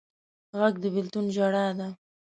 [0.59, 1.87] غږ د بېلتون ژړا ده